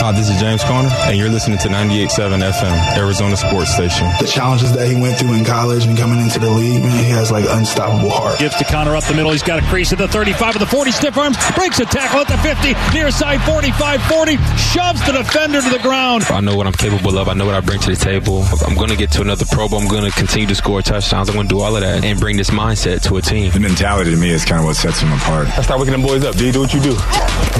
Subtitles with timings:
[0.00, 4.08] Hi, this is James Conner, and you're listening to 98.7 FM, Arizona Sports Station.
[4.18, 7.10] The challenges that he went through in college and coming into the league, man, he
[7.10, 8.38] has like unstoppable heart.
[8.38, 9.30] Gives to Conner up the middle.
[9.30, 12.20] He's got a crease at the 35 of the 40, stiff arms, breaks a tackle
[12.20, 16.24] at the 50, near side 45, 40, shoves the defender to the ground.
[16.32, 17.28] I know what I'm capable of.
[17.28, 18.42] I know what I bring to the table.
[18.66, 19.80] I'm going to get to another Pro Bowl.
[19.80, 21.28] I'm going to continue to score touchdowns.
[21.28, 23.52] I'm going to do all of that and bring this mindset to a team.
[23.52, 25.48] The mentality to me is kind of what sets him apart.
[25.58, 26.36] I start waking them boys up.
[26.36, 26.96] D, do what you do.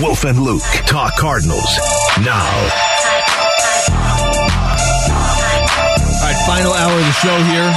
[0.00, 1.77] Wolf and Luke talk Cardinals
[2.30, 2.46] now.
[6.14, 7.75] All right, final hour of the show here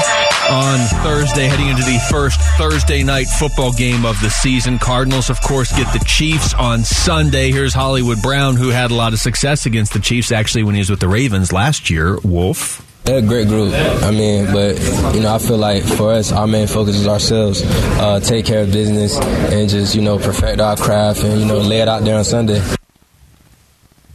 [0.52, 4.78] on Thursday, heading into the first Thursday night football game of the season.
[4.78, 7.52] Cardinals, of course, get the Chiefs on Sunday.
[7.52, 10.80] Here's Hollywood Brown, who had a lot of success against the Chiefs actually when he
[10.80, 12.20] was with the Ravens last year.
[12.24, 12.88] Wolf.
[13.06, 13.74] They're a great group.
[13.74, 14.80] I mean, but
[15.16, 17.64] you know, I feel like for us, our main focus is ourselves.
[17.66, 21.58] Uh, take care of business and just you know perfect our craft and you know
[21.58, 22.62] lay it out there on Sunday.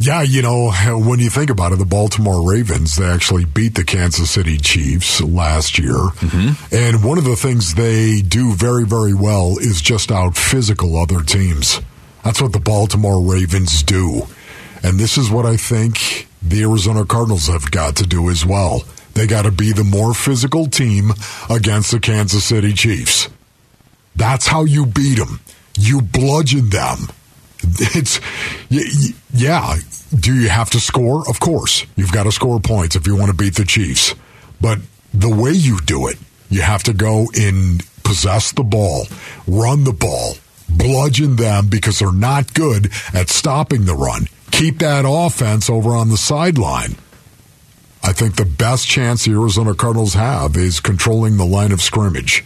[0.01, 3.82] Yeah, you know, when you think about it, the Baltimore Ravens, they actually beat the
[3.82, 5.95] Kansas City Chiefs last year.
[5.95, 6.74] Mm-hmm.
[6.74, 11.23] And one of the things they do very, very well is just out physical other
[11.23, 11.80] teams.
[12.23, 14.29] That's what the Baltimore Ravens do.
[14.85, 18.85] And this is what I think the Arizona Cardinals have got to do as well.
[19.15, 21.10] They got to be the more physical team
[21.51, 23.29] against the Kansas City Chiefs.
[24.15, 25.41] That's how you beat them.
[25.76, 27.09] You bludgeon them.
[27.80, 28.21] It's,
[29.33, 29.77] yeah.
[30.15, 31.29] Do you have to score?
[31.29, 31.87] Of course.
[31.97, 34.15] You've got to score points if you want to beat the Chiefs.
[34.60, 34.79] But
[35.13, 36.19] the way you do it,
[36.51, 39.07] you have to go and possess the ball,
[39.47, 40.35] run the ball,
[40.69, 44.27] bludgeon them because they're not good at stopping the run
[44.59, 46.97] keep that offense over on the sideline.
[48.03, 52.45] I think the best chance the Arizona Cardinals have is controlling the line of scrimmage.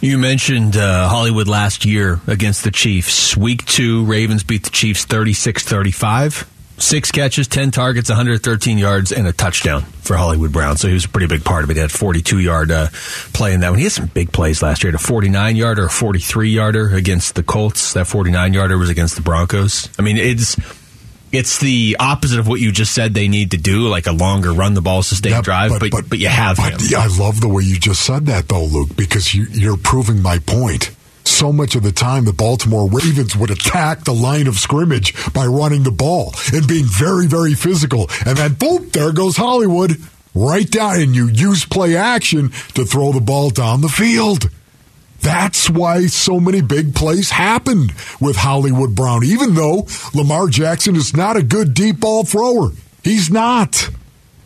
[0.00, 3.36] You mentioned uh, Hollywood last year against the Chiefs.
[3.36, 6.50] Week two, Ravens beat the Chiefs 36 35.
[6.78, 10.76] Six catches, 10 targets, 113 yards, and a touchdown for Hollywood Brown.
[10.76, 11.74] So he was a pretty big part of it.
[11.74, 12.88] He had 42 yard uh,
[13.32, 13.78] play in that one.
[13.78, 14.90] He had some big plays last year.
[14.90, 17.94] He had a 49 yarder, a 43 yarder against the Colts.
[17.94, 19.88] That 49 yarder was against the Broncos.
[19.98, 20.56] I mean, it's
[21.32, 24.52] it's the opposite of what you just said they need to do, like a longer
[24.52, 25.70] run the ball sustained yeah, drive.
[25.78, 26.78] But, but, but you have him.
[26.96, 30.38] I love the way you just said that, though, Luke, because you, you're proving my
[30.38, 30.92] point.
[31.24, 35.44] So much of the time, the Baltimore Ravens would attack the line of scrimmage by
[35.44, 38.08] running the ball and being very, very physical.
[38.24, 39.96] And then, boom, there goes Hollywood
[40.34, 44.48] right down, and you use play action to throw the ball down the field.
[45.20, 51.16] That's why so many big plays happened with Hollywood Brown, even though Lamar Jackson is
[51.16, 52.70] not a good deep ball thrower.
[53.02, 53.90] He's not.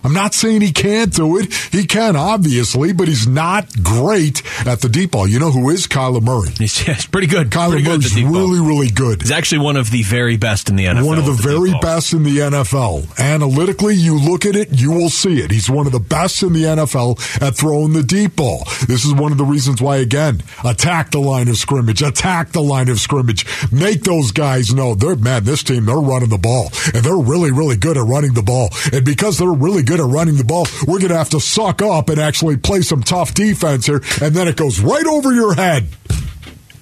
[0.03, 1.53] I'm not saying he can't do it.
[1.53, 5.27] He can, obviously, but he's not great at the deep ball.
[5.27, 5.87] You know who is?
[5.87, 6.51] Kyler Murray.
[6.59, 7.51] He's, he's pretty good.
[7.51, 9.23] Kyler pretty Murray's good really, really good.
[9.23, 11.07] He's actually one of the very best in the NFL.
[11.07, 13.19] One of the, the very best in the NFL.
[13.19, 15.51] Analytically, you look at it, you will see it.
[15.51, 18.65] He's one of the best in the NFL at throwing the deep ball.
[18.87, 22.63] This is one of the reasons why, again, attack the line of scrimmage, attack the
[22.63, 23.45] line of scrimmage.
[23.73, 26.71] Make those guys know they're, man, this team, they're running the ball.
[26.95, 28.71] And they're really, really good at running the ball.
[28.93, 31.83] And because they're really good at running the ball, we're going to have to suck
[31.83, 34.03] up and actually play some tough defense here.
[34.23, 35.89] And then it goes right over your head.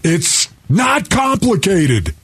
[0.04, 2.14] It's not complicated.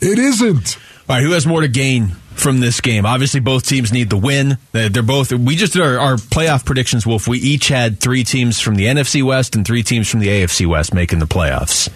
[0.00, 0.76] It isn't.
[1.08, 3.06] All right, who has more to gain from this game?
[3.06, 4.58] Obviously, both teams need the win.
[4.72, 5.32] They're both.
[5.32, 7.28] We just did our, our playoff predictions, Wolf.
[7.28, 10.66] We each had three teams from the NFC West and three teams from the AFC
[10.66, 11.90] West making the playoffs.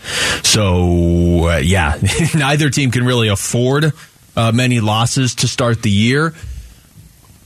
[0.44, 1.98] So, uh, yeah,
[2.34, 3.92] neither team can really afford
[4.36, 6.34] uh, many losses to start the year.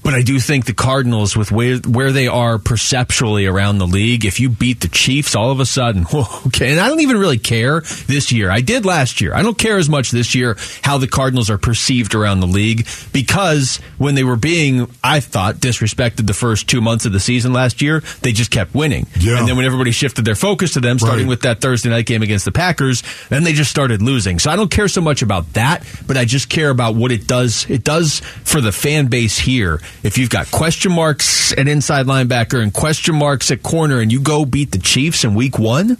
[0.02, 4.24] But I do think the Cardinals, with where, where they are perceptually around the league,
[4.24, 6.06] if you beat the Chiefs all of a sudden,
[6.46, 8.50] okay, and I don't even really care this year.
[8.50, 9.32] I did last year.
[9.34, 12.86] I don't care as much this year how the Cardinals are perceived around the league
[13.12, 17.52] because when they were being, I thought, disrespected the first two months of the season
[17.52, 19.06] last year, they just kept winning.
[19.20, 19.38] Yeah.
[19.38, 21.30] And then when everybody shifted their focus to them, starting right.
[21.30, 24.40] with that Thursday night game against the Packers, then they just started losing.
[24.40, 27.28] So I don't care so much about that, but I just care about what it
[27.28, 27.70] does.
[27.70, 32.62] It does for the fan base here if you've got question marks at inside linebacker
[32.62, 35.96] and question marks at corner and you go beat the Chiefs in week one,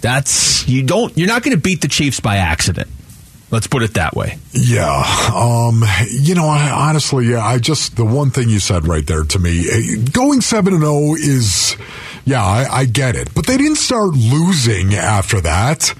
[0.00, 2.88] that's you don't you're not going to beat the Chiefs by accident.
[3.50, 4.38] Let's put it that way.
[4.52, 5.04] Yeah.
[5.32, 9.22] Um, you know, I, honestly, yeah, I just, the one thing you said right there
[9.22, 11.76] to me, eh, going 7 and 0 is,
[12.24, 13.32] yeah, I, I get it.
[13.34, 15.94] But they didn't start losing after that.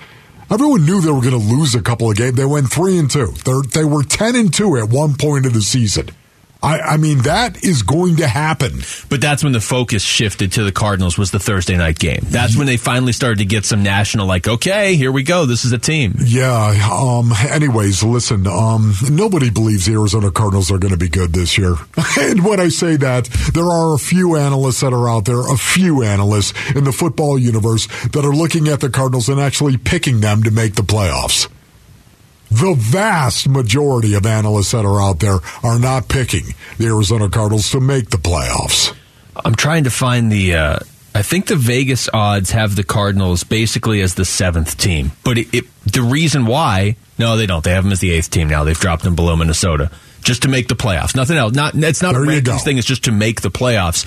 [0.51, 2.35] Everyone knew they were going to lose a couple of games.
[2.35, 3.27] They went 3 and 2.
[3.45, 6.11] They're, they were 10 and 2 at one point of the season.
[6.63, 8.81] I, I mean, that is going to happen.
[9.09, 12.21] But that's when the focus shifted to the Cardinals was the Thursday night game.
[12.25, 15.47] That's when they finally started to get some national, like, okay, here we go.
[15.47, 16.15] This is a team.
[16.19, 16.89] Yeah.
[16.91, 21.59] Um, anyways, listen, um, nobody believes the Arizona Cardinals are going to be good this
[21.59, 21.75] year.
[22.19, 25.57] and when I say that, there are a few analysts that are out there, a
[25.57, 30.21] few analysts in the football universe that are looking at the Cardinals and actually picking
[30.21, 31.49] them to make the playoffs.
[32.51, 37.71] The vast majority of analysts that are out there are not picking the Arizona Cardinals
[37.71, 38.95] to make the playoffs.
[39.45, 40.55] I'm trying to find the.
[40.55, 40.79] Uh,
[41.15, 45.55] I think the Vegas odds have the Cardinals basically as the seventh team, but it,
[45.55, 46.97] it, the reason why?
[47.19, 47.65] No, they don't.
[47.65, 48.65] They have them as the eighth team now.
[48.65, 49.91] They've dropped them below Minnesota
[50.23, 51.17] just to make the playoffs.
[51.17, 51.55] Nothing else.
[51.55, 52.79] Not it's not There a rankings thing.
[52.79, 54.05] It's just to make the playoffs.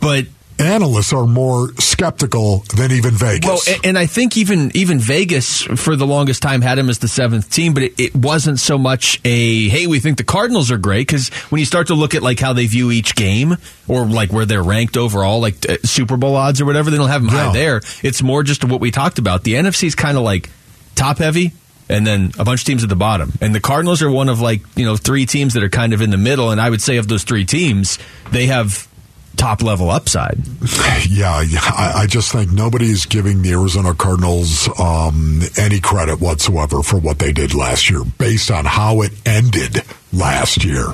[0.00, 0.26] But
[0.58, 3.46] Analysts are more skeptical than even Vegas.
[3.48, 6.98] Well, a- and I think even even Vegas for the longest time had him as
[6.98, 10.70] the seventh team, but it, it wasn't so much a hey, we think the Cardinals
[10.70, 13.56] are great because when you start to look at like how they view each game
[13.86, 17.08] or like where they're ranked overall, like uh, Super Bowl odds or whatever, they don't
[17.10, 17.46] have them Yeah.
[17.48, 17.80] high there.
[18.02, 19.44] It's more just what we talked about.
[19.44, 20.48] The NFC is kind of like
[20.94, 21.52] top heavy.
[21.88, 23.32] And then a bunch of teams at the bottom.
[23.40, 26.00] And the Cardinals are one of like, you know, three teams that are kind of
[26.02, 26.50] in the middle.
[26.50, 28.00] And I would say of those three teams,
[28.32, 28.88] they have
[29.36, 30.38] top level upside.
[31.08, 31.60] Yeah, yeah.
[31.62, 36.98] I, I just think nobody is giving the Arizona Cardinals um, any credit whatsoever for
[36.98, 40.86] what they did last year, based on how it ended last year.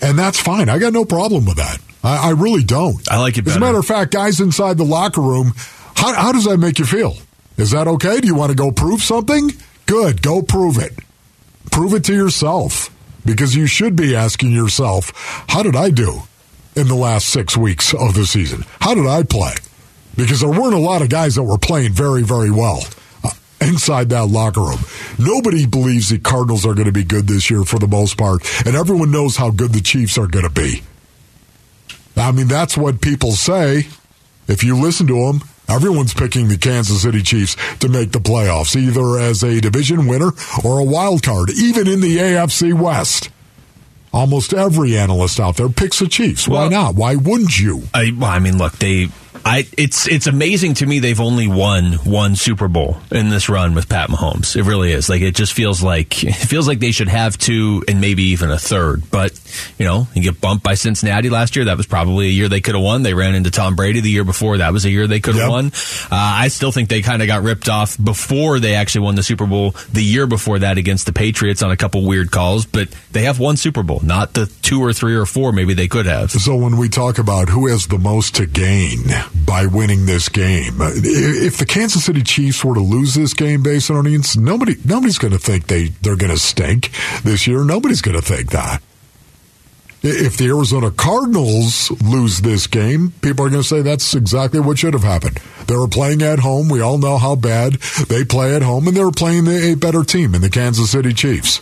[0.00, 0.68] And that's fine.
[0.68, 1.78] I got no problem with that.
[2.04, 3.10] I, I really don't.
[3.10, 5.52] I like it As a matter of fact, guys inside the locker room,
[5.96, 7.16] how, how does that make you feel?
[7.56, 8.20] Is that okay?
[8.20, 9.50] Do you want to go prove something?
[9.86, 10.22] Good.
[10.22, 10.92] Go prove it.
[11.72, 12.90] Prove it to yourself
[13.24, 15.10] because you should be asking yourself,
[15.48, 16.22] how did I do
[16.78, 18.64] in the last six weeks of the season?
[18.80, 19.54] How did I play?
[20.16, 22.84] Because there weren't a lot of guys that were playing very, very well
[23.24, 23.30] uh,
[23.60, 24.78] inside that locker room.
[25.18, 28.42] Nobody believes the Cardinals are going to be good this year for the most part,
[28.64, 30.82] and everyone knows how good the Chiefs are going to be.
[32.16, 33.88] I mean, that's what people say.
[34.46, 38.74] If you listen to them, everyone's picking the Kansas City Chiefs to make the playoffs,
[38.76, 40.30] either as a division winner
[40.64, 43.30] or a wild card, even in the AFC West.
[44.12, 46.48] Almost every analyst out there picks the Chiefs.
[46.48, 46.94] Why Well- not?
[46.94, 47.82] Why wouldn't you?
[47.92, 49.08] I, well, I mean, look, they,
[49.44, 53.74] I, it's it's amazing to me they've only won one Super Bowl in this run
[53.74, 54.56] with Pat Mahomes.
[54.56, 55.08] It really is.
[55.08, 58.50] Like it just feels like it feels like they should have two and maybe even
[58.50, 59.10] a third.
[59.10, 59.38] But
[59.78, 61.66] you know, you get bumped by Cincinnati last year.
[61.66, 63.02] That was probably a year they could have won.
[63.02, 64.58] They ran into Tom Brady the year before.
[64.58, 65.50] That was a year they could have Yep.
[65.50, 65.66] won.
[65.66, 69.22] Uh, I still think they kind of got ripped off before they actually won the
[69.22, 72.66] Super Bowl the year before that against the Patriots on a couple weird calls.
[72.66, 75.88] But they have one Super Bowl, not the two or three or four maybe they
[75.88, 76.30] could have.
[76.32, 78.98] So when we talk about who has the most to gain
[79.44, 83.62] by winning this game, uh, if the Kansas City Chiefs were to lose this game
[83.62, 86.90] based on audience, nobody nobody's going to think they they're going to stink
[87.24, 87.64] this year.
[87.64, 88.82] Nobody's going to think that.
[90.00, 94.78] If the Arizona Cardinals lose this game, people are going to say that's exactly what
[94.78, 95.40] should have happened.
[95.66, 96.68] They were playing at home.
[96.68, 97.74] We all know how bad
[98.08, 101.12] they play at home, and they were playing a better team in the Kansas City
[101.12, 101.60] Chiefs.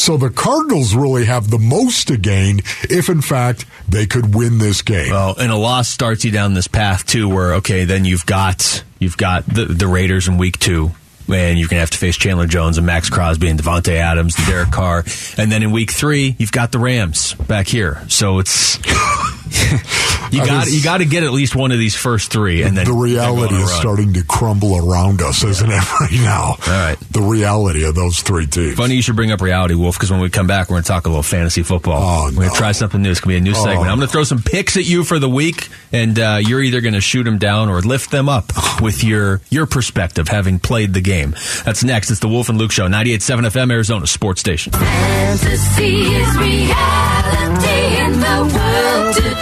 [0.00, 4.56] So the Cardinals really have the most to gain if, in fact, they could win
[4.56, 5.10] this game.
[5.10, 8.82] Well, and a loss starts you down this path too, where okay, then you've got
[8.98, 10.92] you've got the the Raiders in week two.
[11.28, 14.36] And you're going to have to face Chandler Jones and Maxx Crosby and Davante Adams
[14.36, 15.04] and Derek Carr.
[15.36, 18.02] And then in week three, you've got the Rams back here.
[18.08, 18.78] So it's
[20.32, 22.84] you got you got to get at least one of these first three, and then
[22.86, 23.80] the reality is run.
[23.80, 26.42] starting to crumble around us, isn't it, right now?
[26.50, 26.96] All right.
[27.10, 28.76] The reality of those three teams.
[28.76, 30.88] Funny you should bring up reality, Wolf, because when we come back, we're going to
[30.88, 32.00] talk a little fantasy football.
[32.02, 33.10] Oh, we're going to try something new.
[33.10, 33.88] It's going to be a new Oh, segment.
[33.90, 36.80] I'm going to throw some picks at you for the week, and uh, you're either
[36.80, 40.94] going to shoot them down or lift them up with your your perspective, having played
[40.94, 41.34] the game.
[41.64, 42.10] That's next.
[42.10, 44.72] It's the Wolf and Luke Show, 98.7 FM, Arizona Sports Station.
[44.72, 49.39] Fantasy is reality in the world today.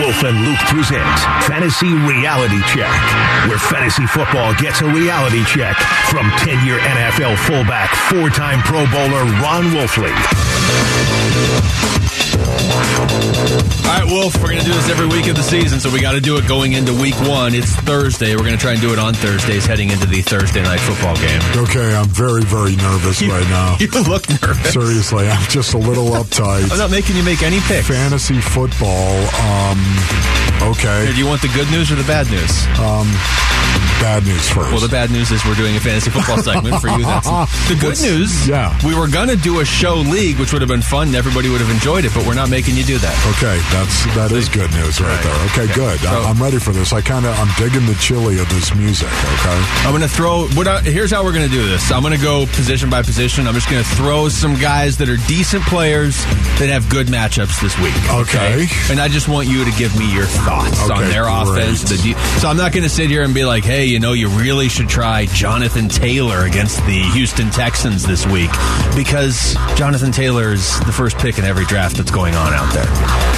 [0.00, 2.90] Wolf and Luke present Fantasy Reality Check,
[3.48, 5.76] where fantasy football gets a reality check
[6.10, 10.14] from 10 year NFL fullback, four time Pro Bowler Ron Wolfley.
[13.84, 16.00] All right, Wolf, we're going to do this every week of the season, so we
[16.00, 17.54] got to do it going into week one.
[17.54, 18.34] It's Thursday.
[18.34, 21.14] We're going to try and do it on Thursdays heading into the Thursday night football
[21.16, 21.40] game.
[21.56, 23.76] Okay, I'm very, very nervous right now.
[23.84, 24.72] You look nervous.
[24.72, 26.70] Seriously, I'm just a little uptight.
[26.72, 27.88] I'm not making you make any picks.
[27.88, 29.78] Fantasy football, um,
[30.72, 31.04] okay.
[31.04, 32.64] Here, do you want the good news or the bad news?
[32.80, 33.06] Um,
[34.00, 34.70] bad news first.
[34.72, 37.02] Well, the bad news is we're doing a fantasy football segment for you.
[37.04, 37.28] That's
[37.68, 38.48] the good What's- news.
[38.48, 38.72] yeah.
[38.86, 41.08] we were gonna do a show league, which would have been fun.
[41.08, 43.16] and Everybody would have enjoyed it, but we're not making you do that.
[43.36, 45.40] Okay, that's that is good news right, there.
[45.52, 45.98] Okay, good.
[46.06, 46.92] I, I'm ready for this.
[46.92, 49.08] I kind of I'm digging the chili of this music.
[49.08, 50.46] Okay, I'm going to throw.
[50.54, 51.90] What I, here's how we're going to do this.
[51.90, 53.46] I'm going to go position by position.
[53.46, 56.16] I'm just going to throw some guys that are decent players
[56.58, 57.94] that have good matchups this week.
[58.10, 58.66] Okay.
[58.90, 61.42] And I just want you to give me your thoughts on their great.
[61.42, 61.82] offense.
[61.82, 64.12] The de- so I'm not going to sit here and be like, hey, you know,
[64.12, 68.50] you really should try Jonathan Taylor against the Houston Texans this week
[68.96, 72.86] because Jonathan Taylor is the first pick in every draft that's going on out there.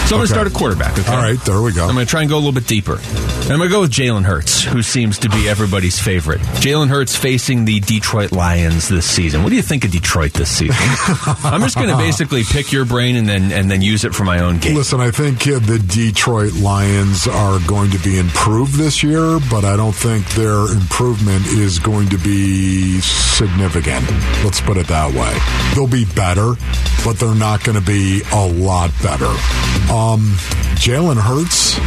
[0.07, 0.97] So I'm going to start a quarterback.
[0.97, 1.11] Okay?
[1.11, 1.85] all right, there we go.
[1.85, 2.95] I'm going to try and go a little bit deeper.
[2.95, 6.41] And I'm going to go with Jalen Hurts, who seems to be everybody's favorite.
[6.63, 9.43] Jalen Hurts facing the Detroit Lions this season.
[9.43, 10.77] What do you think of Detroit this season?
[11.45, 14.25] I'm just going to basically pick your brain and then and then use it for
[14.25, 14.77] my own game.
[14.77, 19.65] Listen, I think uh, the Detroit Lions are going to be improved this year, but
[19.65, 24.09] I don't think their improvement is going to be significant.
[24.45, 25.37] Let's put it that way.
[25.75, 26.55] They'll be better,
[27.05, 29.27] but they're not going to be a lot better.
[29.93, 30.37] Um,
[30.77, 31.79] Jalen Hurts,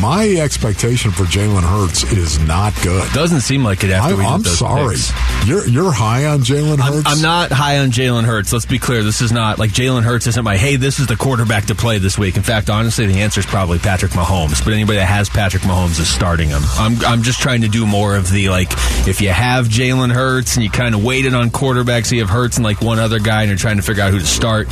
[0.00, 3.10] my expectation for Jalen Hurts is not good.
[3.12, 4.94] Doesn't seem like it after I, we I'm those sorry.
[4.94, 5.46] picks.
[5.46, 7.04] You're you're high on Jalen I'm, Hurts.
[7.06, 8.52] I'm not high on Jalen Hurts.
[8.52, 9.02] Let's be clear.
[9.02, 10.76] This is not like Jalen Hurts isn't my hey.
[10.76, 12.36] This is the quarterback to play this week.
[12.36, 14.64] In fact, honestly, the answer is probably Patrick Mahomes.
[14.64, 16.62] But anybody that has Patrick Mahomes is starting him.
[16.78, 18.72] I'm I'm just trying to do more of the like
[19.06, 22.30] if you have Jalen Hurts and you kind of waited on quarterbacks, so you have
[22.30, 24.68] Hurts and like one other guy, and you're trying to figure out who to start.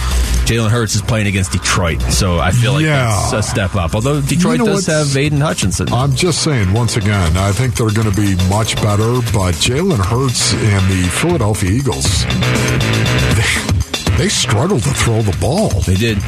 [0.47, 3.29] Jalen Hurts is playing against Detroit, so I feel like Yeah.
[3.31, 3.95] that's a step up.
[3.95, 5.93] Although Detroit You know does have Aidan Hutchinson.
[5.93, 9.99] I'm just saying, once again, I think they're going to be much better, but Jalen
[9.99, 12.25] Hurts and the Philadelphia Eagles,
[13.37, 15.69] they, they struggle to throw the ball.
[15.87, 16.19] They did.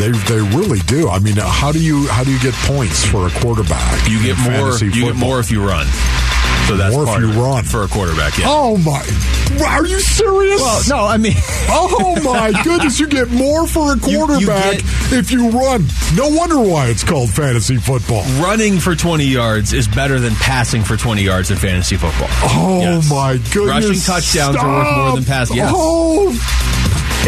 [0.00, 1.08] They they really do.
[1.08, 4.08] I mean, how do you how do you get points for a quarterback?
[4.10, 4.76] You get more.
[4.78, 5.86] You get more if you run.
[6.66, 7.62] So that's More if you run.
[7.64, 8.36] for a quarterback.
[8.38, 8.46] Yeah.
[8.48, 9.00] Oh my!
[9.64, 10.60] Are you serious?
[10.60, 11.34] Well, no, I mean.
[11.68, 12.98] Oh my goodness!
[12.98, 15.86] You get more for a You- you quarterback get- if you run.
[16.16, 18.22] No wonder why it's called fantasy football.
[18.42, 22.28] running for 20 yards is better than passing for 20 yards in fantasy football.
[22.42, 23.10] Oh Yes.
[23.10, 23.86] my goodness!
[23.86, 25.56] Rushing touchdowns are worth more than passing.
[25.56, 25.72] Yes.
[25.74, 26.32] Oh,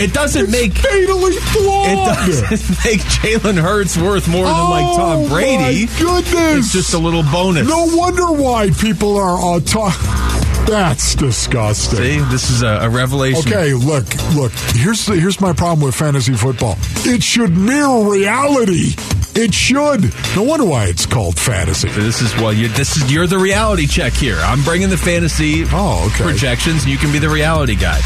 [0.00, 1.88] It doesn't it's make fatally flawed.
[1.90, 5.86] it doesn't make Jalen Hurts worth more than like Tom Oh, Brady.
[5.86, 6.58] My goodness!
[6.66, 7.66] It's just a little bonus.
[7.68, 11.98] No wonder why people are uh, ta- That's disgusting.
[11.98, 13.52] See, this is a, a revelation.
[13.52, 14.52] Okay, look, look.
[14.74, 16.76] Here's the, here's my problem with fantasy football.
[17.04, 18.94] It should mirror reality.
[19.34, 20.12] It should.
[20.36, 21.88] No wonder why it's called fantasy.
[21.90, 24.36] This is well, you this is you're the reality check here.
[24.40, 26.24] I'm bringing the fantasy Oh, okay.
[26.24, 28.00] projections, and you can be the reality guy.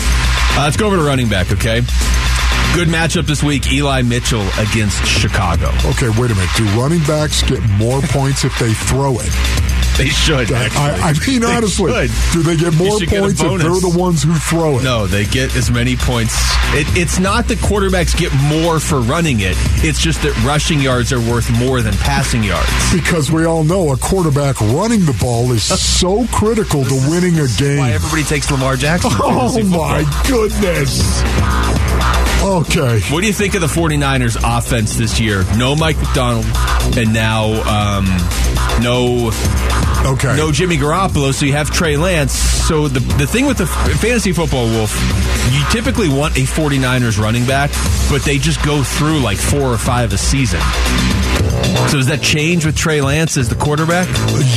[0.55, 1.51] Uh, let's go over to running back.
[1.51, 1.81] Okay,
[2.75, 3.73] good matchup this week.
[3.73, 5.69] Eli Mitchell against Chicago.
[5.85, 6.51] Okay, wait a minute.
[6.57, 9.72] Do running backs get more points if they throw it?
[10.03, 10.51] They should.
[10.51, 10.81] Actually.
[10.81, 11.93] I, I mean, honestly,
[12.33, 14.83] do they get more should get points if they're the ones who throw it?
[14.83, 16.35] No, they get as many points.
[16.75, 19.55] It, it's not that quarterbacks get more for running it.
[19.85, 22.69] It's just that rushing yards are worth more than passing yards.
[22.93, 25.63] Because we all know a quarterback running the ball is
[26.01, 27.79] so critical to winning a game.
[27.79, 29.13] Why everybody takes Lamar Jackson?
[29.15, 31.23] Oh my goodness.
[32.43, 32.99] Okay.
[33.15, 35.45] What do you think of the 49ers offense this year?
[35.57, 36.43] No Mike McDaniel
[36.97, 38.07] and now um,
[38.83, 39.31] no
[40.05, 40.37] Okay.
[40.37, 42.33] no Jimmy Garoppolo, so you have Trey Lance.
[42.33, 44.93] So the the thing with the fantasy football wolf,
[45.53, 47.71] you typically want a 49ers running back,
[48.11, 50.61] but they just go through like four or five a season.
[51.89, 54.09] So does that change with Trey Lance as the quarterback?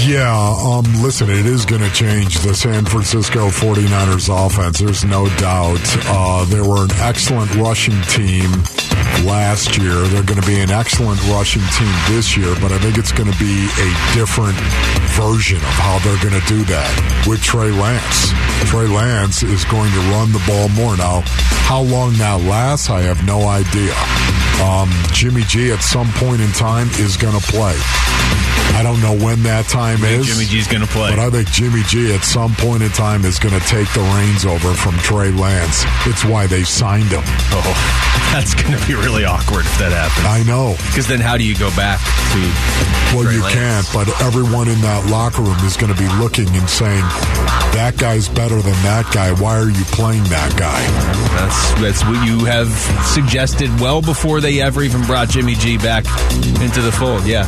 [0.05, 4.79] Yeah, um, listen, it is going to change the San Francisco 49ers offense.
[4.79, 5.79] There's no doubt.
[6.07, 8.49] Uh, they were an excellent rushing team
[9.23, 9.95] last year.
[10.11, 13.31] They're going to be an excellent rushing team this year, but I think it's going
[13.31, 14.57] to be a different
[15.15, 18.33] version of how they're going to do that with Trey Lance.
[18.69, 20.97] Trey Lance is going to run the ball more.
[20.97, 21.21] Now,
[21.65, 23.93] how long that lasts, I have no idea.
[24.61, 27.75] Um, Jimmy G at some point in time is going to play.
[28.73, 30.25] I don't know when that time is.
[30.27, 31.09] Jimmy G's going to play.
[31.11, 34.01] But I think Jimmy G at some point in time is going to take the
[34.17, 35.83] reins over from Trey Lance.
[36.05, 37.23] It's why they signed him.
[37.55, 37.63] Oh,
[38.33, 40.25] that's going to be really awkward if that happens.
[40.27, 40.75] I know.
[40.91, 41.99] Because then how do you go back
[42.35, 42.39] to
[43.15, 43.55] Well, Trey you Lance?
[43.55, 47.03] can't, but everyone in that locker room is going to be looking and saying,
[47.79, 49.31] that guy's better than that guy.
[49.39, 50.79] Why are you playing that guy?
[51.35, 52.67] That's that's what you have
[53.07, 56.05] suggested well before they ever even brought Jimmy G back
[56.61, 57.25] into the fold.
[57.25, 57.45] Yeah.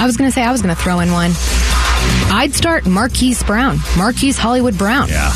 [0.00, 1.30] I was going to say I was going to throw in one.
[2.32, 5.08] I'd start Marquise Brown, Marquise Hollywood Brown.
[5.08, 5.32] Yeah.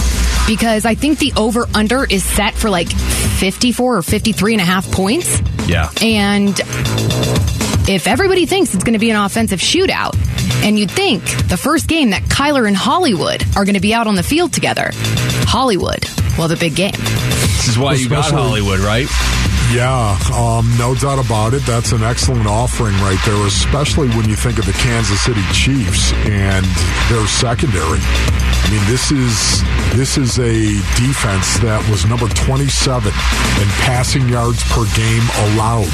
[0.47, 4.65] Because I think the over under is set for like 54 or 53 and a
[4.65, 5.41] half points.
[5.67, 5.91] Yeah.
[6.03, 6.59] And
[7.89, 10.17] if everybody thinks it's going to be an offensive shootout,
[10.65, 14.07] and you'd think the first game that Kyler and Hollywood are going to be out
[14.07, 14.91] on the field together,
[15.47, 16.05] Hollywood,
[16.39, 16.93] well, the big game.
[16.93, 19.07] This is why you got Especially- Hollywood, right?
[19.75, 21.67] Yeah, um, no doubt about it.
[21.67, 26.13] That's an excellent offering right there, especially when you think of the Kansas City Chiefs
[26.31, 26.65] and
[27.11, 27.99] their secondary.
[27.99, 29.65] I mean, this is
[29.99, 30.63] this is a
[30.95, 35.91] defense that was number 27 in passing yards per game allowed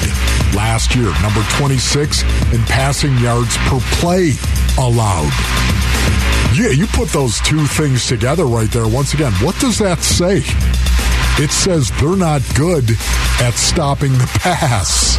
[0.52, 2.20] last year, number 26
[2.52, 4.32] in passing yards per play
[4.76, 5.32] allowed.
[6.52, 8.86] Yeah, you put those two things together right there.
[8.86, 10.44] Once again, what does that say?
[11.38, 12.90] It says they're not good
[13.40, 15.16] at stopping the pass.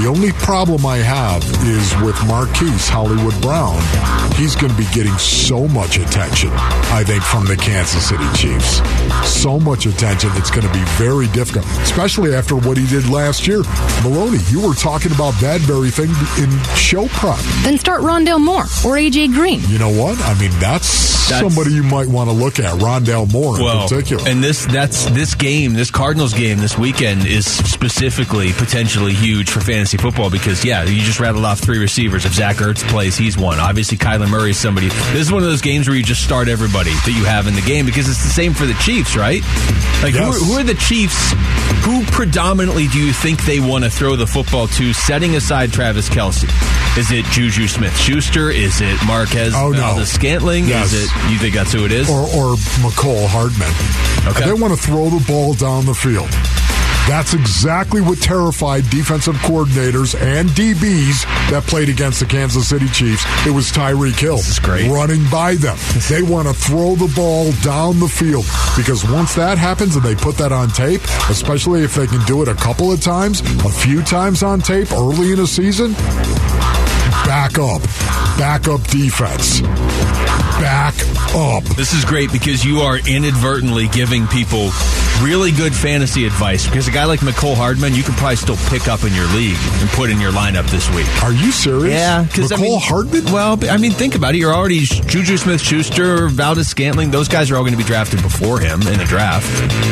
[0.00, 3.78] The only problem I have is with Marquise Hollywood Brown.
[4.34, 6.50] He's going to be getting so much attention,
[6.90, 8.82] I think, from the Kansas City Chiefs.
[9.28, 13.46] So much attention, it's going to be very difficult, especially after what he did last
[13.46, 13.62] year.
[14.02, 16.10] Maloney, you were talking about that very thing
[16.42, 17.38] in show prep.
[17.62, 19.60] Then start Rondale Moore or AJ Green.
[19.68, 20.18] You know what?
[20.22, 23.82] I mean, that's, That's- somebody you might want to look at, Rondale Moore in well,
[23.88, 24.28] particular.
[24.28, 29.60] and this that's this game, this Cardinals game this weekend is specifically potentially huge for
[29.60, 32.24] fantasy football because yeah, you just rattled off three receivers.
[32.24, 33.58] If Zach Ertz plays, he's one.
[33.58, 34.88] Obviously, Kyler Murray is somebody.
[34.88, 37.54] This is one of those games where you just start everybody that you have in
[37.54, 39.42] the game because it's the same for the Chiefs, right?
[40.02, 40.22] Like Yes.
[40.22, 41.32] who, are, who are the Chiefs?
[41.84, 44.92] Who predominantly do you think they want to throw the football to?
[44.92, 46.44] Setting aside Travis Kelce,
[46.96, 48.50] is it Juju Smith Schuster?
[48.50, 49.78] Is it Marquez Oh, no.
[49.94, 50.66] Valdes Scantling?
[50.66, 50.92] Yes.
[50.92, 52.08] Is it you think that's who it is?
[52.08, 53.68] or, or Mecole Hardman.
[54.30, 54.46] Okay.
[54.46, 56.28] They want to throw the ball down the field.
[57.08, 63.24] That's exactly what terrified defensive coordinators and DBs that played against the Kansas City Chiefs.
[63.46, 64.90] It was Tyreek Hill This is great.
[64.90, 65.76] running by them.
[66.08, 68.44] They want to throw the ball down the field
[68.76, 72.40] because once that happens and they put that on tape, especially if they can do
[72.42, 75.92] it a couple of times, a few times on tape early in a season,
[77.24, 77.82] back up.
[78.38, 79.60] Back up defense.
[80.60, 80.94] Back
[81.34, 81.64] up.
[81.76, 84.70] This is great because you are inadvertently giving people
[85.20, 86.64] really good fantasy advice.
[86.66, 89.56] Because a guy like Mecole Hardman, you can probably still pick up in your league
[89.80, 91.06] and put in your lineup this week.
[91.24, 91.92] Are you serious?
[91.94, 93.24] Yeah, because Mecole I mean, Hardman.
[93.26, 94.38] Well, I mean, think about it.
[94.38, 97.10] You're already Juju Smith-Schuster, Valdes Scantling.
[97.10, 99.46] Those guys are all going to be drafted before him in the draft.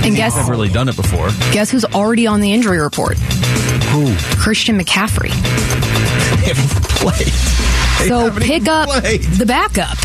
[0.06, 1.28] And guess I've really done it before.
[1.52, 3.18] guess who's already on the injury report?
[3.18, 4.14] Who?
[4.40, 5.32] Christian McCaffrey.
[6.42, 7.26] They haven't played.
[7.26, 9.22] They So haven't pick even up played.
[9.22, 9.96] the backup.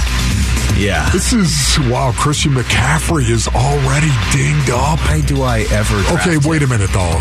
[0.77, 1.09] Yeah.
[1.09, 2.11] This is wow.
[2.15, 4.99] Christian McCaffrey is already dinged up.
[4.99, 6.01] Why do I ever?
[6.03, 6.41] draft Okay, him?
[6.49, 7.17] wait a minute though.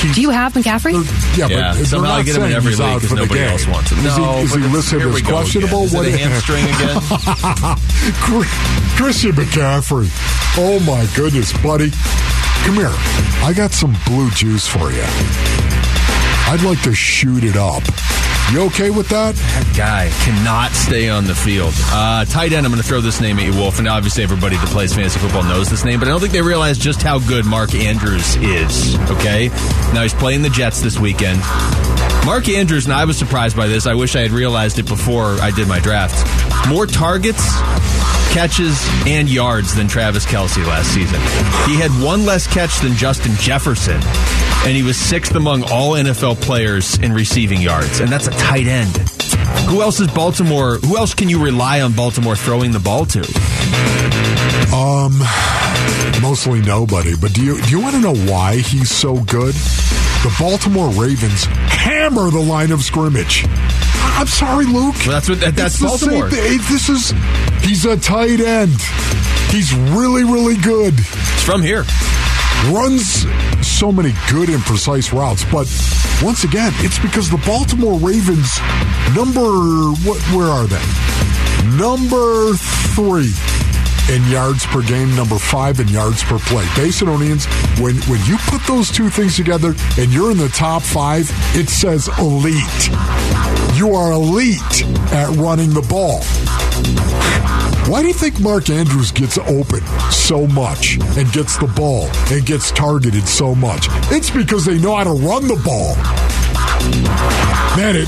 [0.00, 0.92] He, Do you have McCaffrey?
[1.36, 3.00] yeah, Yeah, but they're somehow I not get him in saying every he's league out
[3.00, 3.50] 'cause for the nobody game.
[3.50, 3.98] else wants him.
[3.98, 5.84] Is No, he, is he listed as questionable?
[5.84, 6.04] again.
[6.04, 6.96] Is it a hamstring again?
[8.96, 10.08] Christian McCaffrey.
[10.58, 11.90] Oh my goodness, buddy.
[12.64, 12.92] Come here.
[13.42, 15.02] I got some blue juice for you.
[16.52, 17.82] I'd like to shoot it up.
[18.52, 19.36] You okay with that?
[19.36, 21.72] That guy cannot stay on the field.
[21.92, 24.56] Uh, tight end, I'm going to throw this name at you, Wolf, and obviously everybody
[24.56, 27.20] that plays fantasy football knows this name, but I don't think they realize just how
[27.20, 29.50] good Mark Andrews is, okay?
[29.94, 31.38] Now he's playing the Jets this weekend.
[32.26, 33.86] Mark Andrews, and I was surprised by this.
[33.86, 36.18] I wish I had realized it before I did my draft.
[36.68, 37.54] More targets,
[38.34, 41.20] catches, and yards than Travis Kelce last season.
[41.70, 44.00] He had one less catch than Justin Jefferson,
[44.64, 48.66] and he was sixth among all NFL players in receiving yards, and that's a tight
[48.66, 48.94] end.
[49.68, 50.76] Who else is Baltimore?
[50.76, 53.20] Who else can you rely on Baltimore throwing the ball to?
[54.74, 55.18] Um,
[56.22, 57.14] mostly nobody.
[57.16, 59.54] But do you do you want to know why he's so good?
[59.54, 63.46] The Baltimore Ravens hammer the line of scrimmage.
[64.18, 64.94] I'm sorry, Luke.
[65.06, 66.28] Well, that's what that, that's It's Baltimore.
[66.28, 67.14] This is
[67.62, 68.72] he's a tight end.
[69.50, 70.94] He's really, really good.
[70.96, 71.84] It's from here.
[72.68, 73.24] Runs
[73.66, 75.66] so many good and precise routes, but
[76.22, 78.60] once again, it's because the Baltimore Ravens
[79.16, 79.40] number
[80.04, 80.84] what where are they?
[81.76, 82.54] Number
[82.94, 83.32] three
[84.14, 86.64] in yards per game, number five in yards per play.
[86.74, 87.46] Basinonians,
[87.80, 91.68] when when you put those two things together and you're in the top five, it
[91.68, 92.88] says elite.
[93.76, 96.20] You are elite at running the ball.
[97.90, 99.80] Why do you think Mark Andrews gets open
[100.12, 103.88] so much and gets the ball and gets targeted so much?
[104.12, 105.96] It's because they know how to run the ball.
[107.76, 108.06] Man, it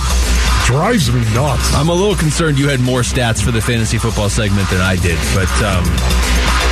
[0.67, 1.75] drives me nuts.
[1.75, 4.95] I'm a little concerned you had more stats for the fantasy football segment than I
[4.95, 5.83] did, but um,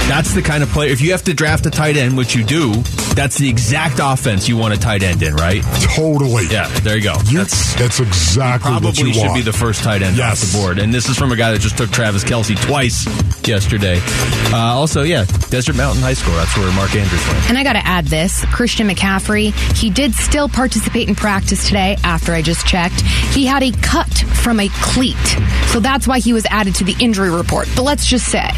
[0.09, 0.91] that's the kind of player.
[0.91, 2.73] If you have to draft a tight end, which you do,
[3.15, 5.63] that's the exact offense you want a tight end in, right?
[5.95, 6.47] Totally.
[6.51, 7.15] Yeah, there you go.
[7.27, 9.35] You- that's that's exactly what probably you should want.
[9.37, 10.43] be the first tight end Yes.
[10.43, 10.79] off the board.
[10.79, 13.07] And this is from a guy that just took Travis Kelce twice
[13.47, 14.01] yesterday.
[14.53, 16.35] Uh, also, yeah, Desert Mountain High School.
[16.35, 17.49] That's where Mark Andrews went.
[17.51, 21.97] And I got to add this Christian McCaffrey, he did still participate in practice today
[22.05, 23.01] after I just checked.
[23.01, 25.17] He had a cut from a cleat.
[25.69, 27.69] So that's why he was added to the injury report.
[27.77, 28.49] But let's just say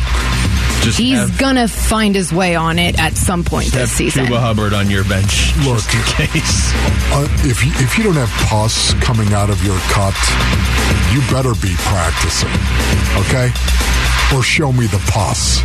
[0.83, 4.27] Just He's have- gonna find his way on it at some point Have this season.
[4.27, 5.55] Chuba Hubbard on your bench.
[5.65, 6.73] Look, in case.
[7.13, 10.15] Uh, if you, if you don't have pus coming out of your cut,
[11.13, 12.51] you better be practicing,
[13.27, 13.53] okay?
[14.35, 15.63] Or show me the pus.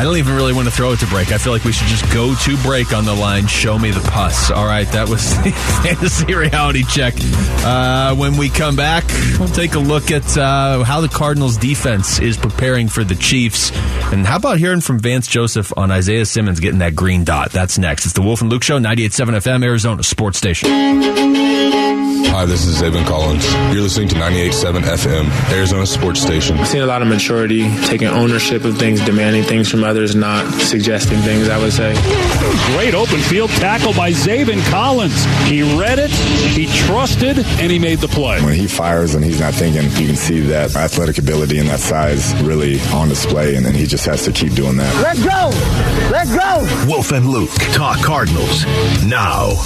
[0.00, 1.30] I don't even really want to throw it to break.
[1.30, 3.46] I feel like we should just go to break on the line.
[3.46, 4.50] Show me the pus.
[4.50, 5.50] All right, that was the
[5.82, 7.12] fantasy reality check.
[7.18, 9.04] Uh, when we come back,
[9.38, 13.72] we'll take a look at uh, how the Cardinals defense is preparing for the Chiefs.
[14.10, 17.52] And how about hearing from Vance Joseph on Isaiah Simmons getting that green dot?
[17.52, 18.06] That's next.
[18.06, 21.79] It's the Wolf and Luke Show, 98.7 FM, Arizona Sports Station.
[22.28, 23.44] Hi, this is Zaven Collins.
[23.72, 26.58] You're listening to 98.7 FM, Arizona Sports Station.
[26.58, 30.50] I've seen a lot of maturity, taking ownership of things, demanding things from others, not
[30.60, 31.94] suggesting things, I would say.
[32.74, 35.24] Great open field tackle by Zaven Collins.
[35.48, 38.40] He read it, he trusted, and he made the play.
[38.42, 41.80] When he fires and he's not thinking, you can see that athletic ability and that
[41.80, 44.94] size really on display, and then he just has to keep doing that.
[45.02, 45.50] Let's go!
[46.10, 46.86] Let's go!
[46.88, 48.64] Wolf and Luke talk Cardinals
[49.04, 49.56] now.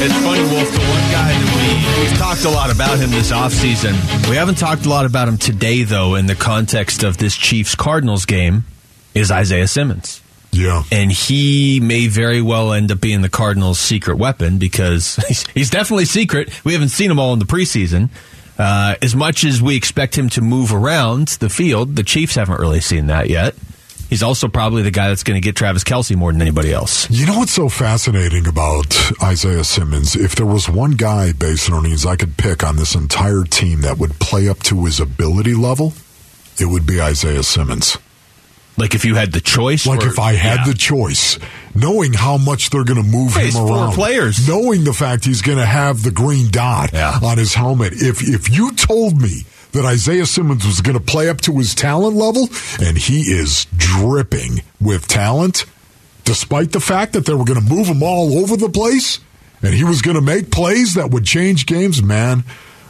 [0.00, 3.32] It's funny, Wolf, the one guy that we, we've talked a lot about him this
[3.32, 3.94] offseason.
[4.28, 7.74] We haven't talked a lot about him today, though, in the context of this Chiefs
[7.74, 8.64] Cardinals game,
[9.14, 10.22] is Isaiah Simmons.
[10.52, 10.82] Yeah.
[10.92, 15.70] And he may very well end up being the Cardinals' secret weapon because he's, he's
[15.70, 16.64] definitely secret.
[16.64, 18.10] We haven't seen him all in the preseason.
[18.58, 22.58] Uh, as much as we expect him to move around the field, the Chiefs haven't
[22.58, 23.54] really seen that yet.
[24.08, 27.10] He's also probably the guy that's going to get Travis Kelce more than anybody else.
[27.10, 30.16] You know what's so fascinating about Isaiah Simmons?
[30.16, 33.82] If there was one guy, based on these, I could pick on this entire team
[33.82, 35.92] that would play up to his ability level,
[36.58, 37.98] it would be Isaiah Simmons.
[38.78, 39.86] Like if you had the choice?
[39.86, 40.72] Like or- if I had yeah.
[40.72, 41.36] the choice,
[41.74, 44.48] knowing how much they're going to move Hey, him four around, players.
[44.48, 47.18] knowing the fact he's going to have the green dot Yeah.
[47.22, 47.92] on his helmet.
[47.94, 51.74] If if you told me that Isaiah Simmons was going to play up to his
[51.74, 52.48] talent level,
[52.80, 55.64] and he is dripping with talent,
[56.24, 59.20] despite the fact that they were going to move him all over the place,
[59.62, 62.44] and he was going to make plays that would change games, man.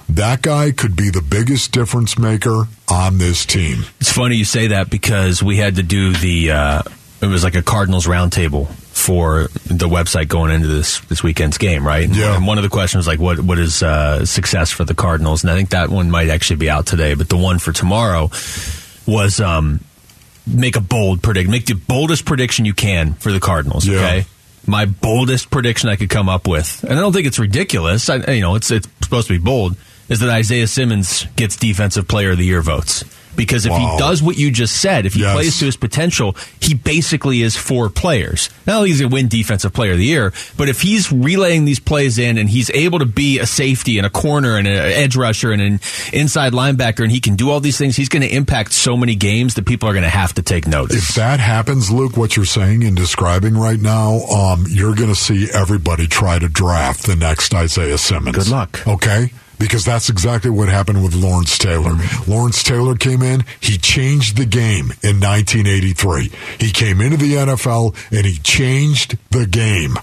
[0.09, 3.85] That guy could be the biggest difference maker on this team.
[4.01, 6.51] It's funny you say that because we had to do the.
[6.51, 6.83] Uh,
[7.21, 8.69] it was like a Cardinals roundtable
[9.09, 12.07] for the website going into this this weekend's game, right?
[12.07, 12.37] Yeah.
[12.37, 15.43] And one of the questions was like, "What what is uh, success for the Cardinals?"
[15.43, 18.29] And I think that one might actually be out today, but the one for tomorrow
[19.07, 19.81] was um,
[20.47, 23.87] make a bold predict, make the boldest prediction you can for the Cardinals.
[23.87, 23.97] Yeah.
[23.97, 24.27] Okay.
[24.67, 28.11] My boldest prediction I could come up with, and I don't think it's ridiculous.
[28.11, 29.75] I, you know, it's it's supposed to be bold.
[30.11, 33.05] Is that Isaiah Simmons gets Defensive Player of the Year votes?
[33.39, 33.93] Because if Wow.
[33.93, 35.33] he does what you just said, if he Yes.
[35.35, 38.51] plays to his potential, he basically is four players.
[38.67, 41.11] Not only is he going to win Defensive Player of the Year, but if he's
[41.11, 44.67] relaying these plays in and he's able to be a safety and a corner and
[44.69, 45.81] an edge rusher and an
[46.13, 49.15] inside linebacker and he can do all these things, he's going to impact so many
[49.15, 51.09] games that people are going to have to take notice.
[51.11, 55.15] If that happens, Luke, what you're saying and describing right now, um, you're going to
[55.15, 58.37] see everybody try to draft the next Isaiah Simmons.
[58.37, 58.87] Good luck.
[58.87, 59.31] Okay?
[59.59, 61.97] Because that's exactly what happened with Lawrence Taylor.
[62.27, 66.31] Lawrence Taylor came in, he changed the game in 1983.
[66.61, 69.97] He came into the NFL and he changed the game.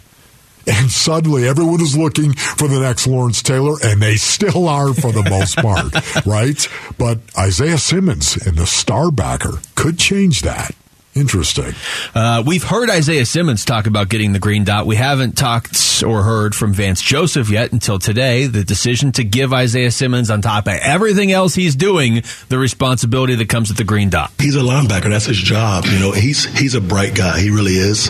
[0.67, 5.11] And suddenly everyone is looking for the next Lawrence Taylor, and they still are for
[5.11, 5.93] the most part,
[6.25, 6.67] right?
[6.97, 10.75] But Isaiah Simmons and the star backer could change that.
[11.15, 11.73] Interesting.
[12.13, 14.85] Uh, we've heard Isaiah Simmons talk about getting the green dot.
[14.85, 18.47] We haven't talked or heard from Vance Joseph yet until today.
[18.47, 23.35] The decision to give Isaiah Simmons, on top of everything else he's doing, the responsibility
[23.35, 24.33] that comes with the green dot.
[24.39, 25.09] He's a linebacker.
[25.09, 25.85] That's his job.
[25.85, 27.39] You know, he's he's a bright guy.
[27.39, 28.09] He really is.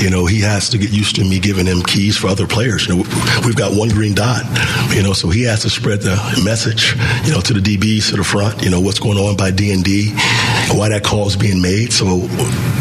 [0.00, 2.88] You know, he has to get used to me giving him keys for other players.
[2.88, 3.02] You know,
[3.44, 4.44] we've got one green dot.
[4.96, 6.96] You know, so he has to spread the message.
[7.26, 8.62] You know, to the DBs to the front.
[8.62, 10.12] You know what's going on by D and D,
[10.72, 11.92] why that call is being made.
[11.92, 12.26] So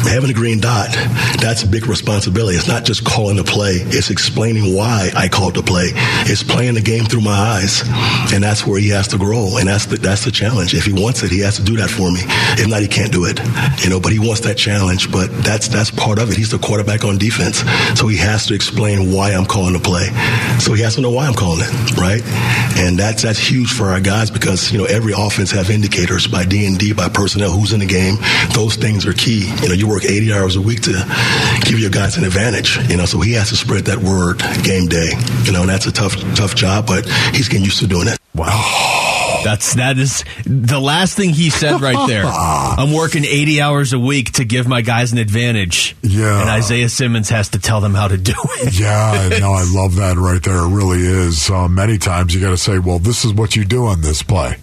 [0.07, 0.89] having a green dot,
[1.41, 2.57] that's a big responsibility.
[2.57, 3.73] It's not just calling the play.
[3.81, 5.91] It's explaining why I called the play.
[6.25, 7.81] It's playing the game through my eyes,
[8.33, 9.57] and that's where he has to grow.
[9.57, 10.73] And that's the that's the challenge.
[10.73, 12.21] If he wants it, he has to do that for me.
[12.61, 13.39] If not, he can't do it.
[13.83, 15.11] You know, but he wants that challenge.
[15.11, 16.37] But that's that's part of it.
[16.37, 17.63] He's the quarterback on defense,
[17.99, 20.07] so he has to explain why I'm calling the play.
[20.59, 22.21] So he has to know why I'm calling it, right?
[22.77, 26.45] And that's that's huge for our guys because you know every offense have indicators by
[26.45, 28.17] D and D, by personnel, who's in the game.
[28.53, 29.51] Those things are key.
[29.61, 30.91] You know, you work 80 hours a week to
[31.63, 32.77] give your guys an advantage.
[32.89, 35.11] You know, so he has to spread that word game day.
[35.43, 38.19] You know, and that's a tough tough job, but he's getting used to doing it.
[38.33, 39.41] Wow.
[39.43, 42.25] That's that is the last thing he said right there.
[42.25, 45.95] I'm working 80 hours a week to give my guys an advantage.
[46.01, 46.41] Yeah.
[46.41, 48.77] And Isaiah Simmons has to tell them how to do it.
[48.79, 50.57] Yeah, no, I love that right there.
[50.65, 51.49] It really is.
[51.49, 54.23] Uh, many times you got to say, well, this is what you do on this
[54.23, 54.57] play.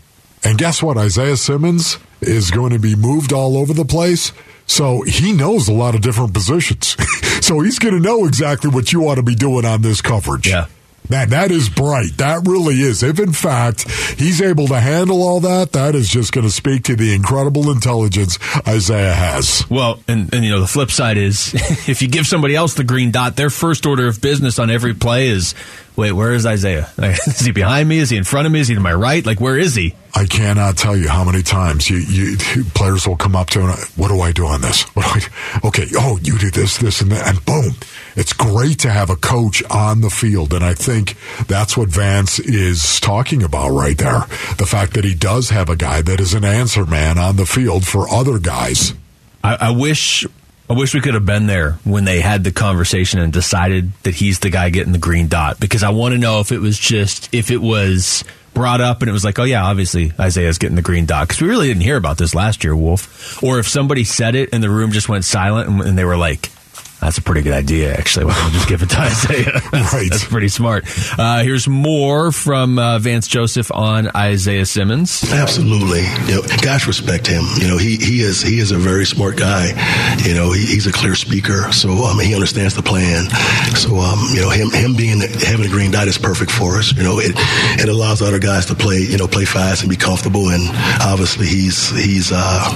[0.45, 0.99] And guess what?
[0.99, 4.33] Isaiah Simmons is going to be moved all over the place.
[4.73, 6.97] So he knows a lot of different positions.
[7.45, 10.49] so he's going to know exactly what you ought to be doing on this coverage.
[10.49, 10.65] Yeah.
[11.13, 12.17] Man, that is bright.
[12.17, 13.03] That really is.
[13.03, 13.87] If in fact
[14.19, 17.71] he's able to handle all that, that is just going to speak to the incredible
[17.71, 19.63] intelligence Isaiah has.
[19.69, 21.53] Well, and, and you know the flip side is
[21.87, 24.95] if you give somebody else the green dot, their first order of business on every
[24.95, 25.55] play is,
[25.97, 26.89] wait, where is Isaiah?
[26.99, 27.99] is he behind me?
[27.99, 28.61] Is he in front of me?
[28.61, 29.27] Is he to my right?
[29.27, 29.95] Like where is he?
[30.15, 32.39] I cannot tell you how many times you, you
[32.75, 34.85] players will come up to and what do I do on this?
[34.95, 35.69] What do I?
[35.69, 37.75] Okay, oh, you do this, this, and that, and boom.
[38.17, 42.39] It's great to have a coach on the field, and I think that's what Vance
[42.39, 44.21] is talking about right there.
[44.59, 47.47] The fact that he does have a guy that is an answer man on the
[47.47, 48.95] field for other guys.
[49.43, 50.27] I, I wish.
[50.71, 54.15] I wish we could have been there when they had the conversation and decided that
[54.15, 56.79] he's the guy getting the green dot because I want to know if it was
[56.79, 60.77] just if it was brought up and it was like, oh yeah, obviously Isaiah's getting
[60.77, 63.43] the green dot because we really didn't hear about this last year, Wolf.
[63.43, 66.17] Or if somebody said it and the room just went silent and, and they were
[66.17, 66.51] like,
[67.03, 68.27] that's a pretty good idea, actually.
[68.33, 69.45] Don't just give it to Isaiah?
[69.73, 70.09] that's, right.
[70.09, 70.85] that's pretty smart.
[71.19, 75.25] Uh, here's more from uh, Vance Joseph on Isaiah Simmons.
[75.33, 77.43] Absolutely, you know, guys respect him.
[77.59, 79.69] You know, he he is he is a very smart guy.
[80.25, 83.29] You know, he, he's a clear speaker, so um, he understands the plan.
[83.75, 86.95] So um, you know, him him being having a green dot is perfect for us.
[86.97, 87.33] You know, it
[87.83, 90.63] it allows other guys to play you know play fast and be comfortable, and
[91.03, 92.71] obviously he's he's uh,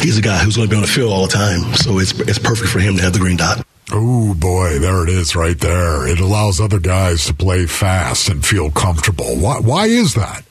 [0.00, 1.74] he's a guy who's going to be on the field all the time.
[1.74, 3.49] So it's it's perfect for him to have the green dot.
[3.92, 6.06] Oh boy, there it is right there.
[6.06, 9.36] It allows other guys to play fast and feel comfortable.
[9.36, 10.44] Why, why is that?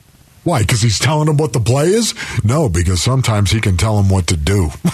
[0.44, 0.60] Why?
[0.60, 2.14] Because he's telling them what the play is?
[2.44, 4.64] No, because sometimes he can tell them what to do.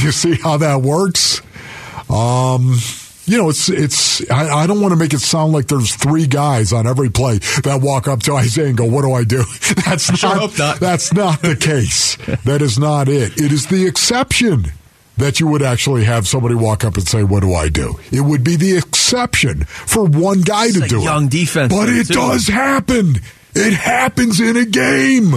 [0.00, 1.40] you see how that works?
[2.08, 2.78] Um,
[3.26, 4.28] you know, it's it's.
[4.30, 7.38] I, I don't want to make it sound like there's three guys on every play
[7.64, 9.44] that walk up to Isaiah and go, "What do I do?"
[9.86, 10.80] That's not, not.
[10.80, 12.16] That's not the case.
[12.44, 13.40] that is not it.
[13.40, 14.72] It is the exception
[15.22, 18.20] that you would actually have somebody walk up and say, "What do I do?" It
[18.20, 21.30] would be the exception for one guy It's to do young it.
[21.30, 22.14] defense, but it too.
[22.14, 23.20] does happen.
[23.54, 25.34] It happens in a game.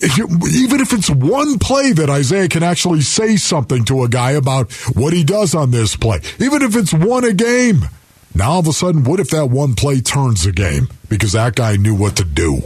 [0.00, 4.08] If you- even if it's one play that Isaiah can actually say something to a
[4.08, 7.88] guy about what he does on this play, even if it's one a game.
[8.34, 11.54] Now all of a sudden, what if that one play turns the game because that
[11.54, 12.62] guy knew what to do?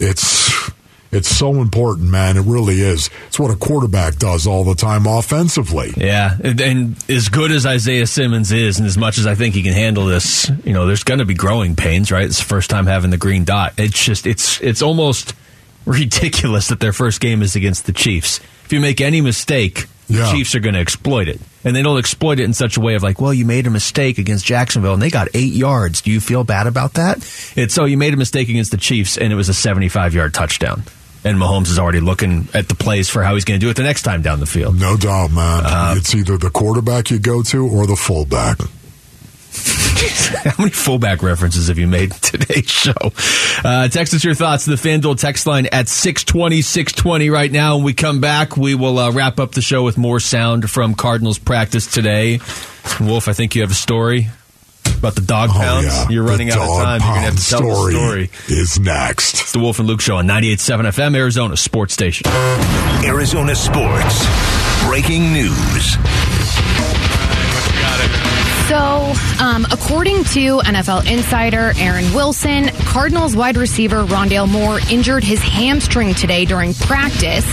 [0.00, 0.70] It's
[1.12, 2.36] it's so important, man.
[2.36, 3.10] It really is.
[3.28, 5.92] It's what a quarterback does all the time offensively.
[5.96, 9.54] Yeah, and, and as good as Isaiah Simmons is, and as much as I think
[9.54, 12.24] he can handle this, you know, there's going to be growing pains, right?
[12.24, 13.74] It's the first time having the green dot.
[13.78, 15.34] It's just, it's, it's almost
[15.86, 18.40] ridiculous that their first game is against the Chiefs.
[18.64, 21.98] If you make any mistake, the Chiefs are going to exploit it, and they don't
[21.98, 24.94] exploit it in such a way of like, well, you made a mistake against Jacksonville
[24.94, 26.00] and they got eight yards.
[26.00, 27.18] Do you feel bad about that?
[27.56, 30.32] It's so you made a mistake against the Chiefs and it was a 75 yard
[30.32, 30.84] touchdown.
[31.24, 33.74] And Mahomes is already looking at the plays for how he's going to do it
[33.74, 34.78] the next time down the field.
[34.78, 35.62] No doubt, man.
[35.66, 38.58] Uh, it's either the quarterback you go to or the fullback.
[40.44, 42.92] How many fullback references have you made in today's show?
[43.64, 47.76] Uh, text us your thoughts to the FanDuel text line at 620, 620 right now.
[47.76, 50.94] When we come back, we will uh, wrap up the show with more sound from
[50.94, 52.40] Cardinals practice today.
[53.00, 54.28] Wolf, I think you have a story
[54.98, 55.86] about the dog pounds.
[55.88, 56.08] Oh, yeah.
[56.10, 57.00] You're running The out of time.
[57.00, 58.30] You're going to have to tell the story.
[58.48, 59.40] Is next.
[59.40, 62.26] It's the Wolf and Luke Show on 98.7 FM, Arizona Sports Station.
[63.04, 64.26] Arizona Sports.
[64.86, 65.96] Breaking news.
[68.68, 75.40] So, um, according to NFL insider Aaron Wilson, Cardinals wide receiver Rondale Moore injured his
[75.40, 77.46] hamstring today during practice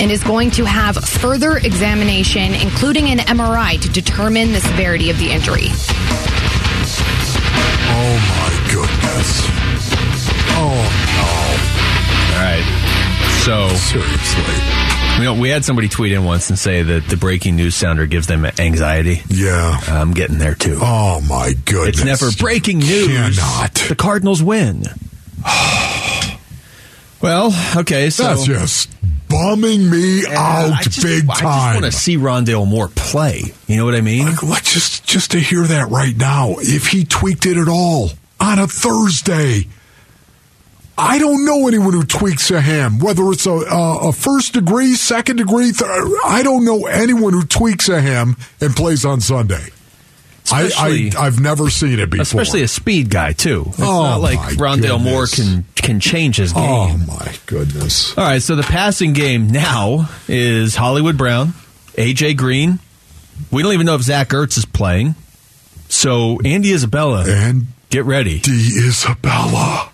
[0.00, 5.18] and is going to have further examination, including an MRI, to determine the severity of
[5.20, 5.68] the injury.
[7.94, 9.46] Oh my goodness.
[10.58, 10.74] Oh
[11.18, 12.36] no.
[12.36, 13.11] All right.
[13.42, 13.68] So.
[13.70, 14.54] Seriously.
[15.18, 18.06] you know, we had somebody tweet in once and say that the breaking news sounder
[18.06, 19.20] gives them anxiety.
[19.28, 19.80] Yeah.
[19.88, 20.78] I'm getting there too.
[20.80, 21.96] Oh my goodness.
[21.96, 23.36] It's never breaking news.
[23.38, 23.74] Cannot.
[23.74, 24.84] The Cardinals win.
[27.20, 28.90] well, okay, so That's just
[29.28, 31.30] bumming me out just, big time.
[31.30, 33.42] I just want to see Rondale Moore play.
[33.66, 34.26] You know what I mean?
[34.26, 38.10] Like, what, just just to hear that right now, if he tweaked it at all
[38.38, 39.66] on a Thursday,
[41.04, 44.94] I don't know anyone who tweaks a ham, whether it's a, a, a first degree,
[44.94, 45.72] second degree.
[45.72, 45.90] Th-
[46.26, 49.68] I don't know anyone who tweaks a ham and plays on Sunday.
[50.50, 52.22] I, I, I've never seen it before.
[52.22, 53.64] Especially a speed guy too.
[53.68, 57.04] It's Oh, not like Rondale Moore can can change his oh, game.
[57.08, 58.16] oh my goodness!
[58.18, 61.54] All right, so the passing game now is Hollywood Brown,
[61.94, 62.80] AJ Green.
[63.50, 65.14] We don't even know if Zach Ertz is playing.
[65.88, 68.40] So Andy Isabella, And get ready.
[68.40, 68.50] D
[68.86, 69.91] Isabella.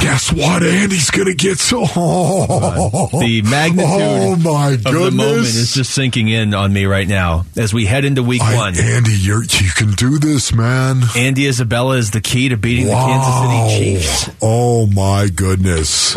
[0.00, 0.62] Guess what?
[0.62, 1.84] Andy's going to get so.
[1.96, 3.08] oh.
[3.20, 7.44] the magnitude Oh, my of the moment is just sinking in on me right now
[7.56, 8.78] as we head into week I- one.
[8.78, 9.42] Andy, you
[9.74, 11.02] can do this, man.
[11.16, 13.06] Andy Isabella is the key to beating Wow.
[13.06, 14.36] the Kansas City Chiefs.
[14.42, 16.14] Oh, my goodness.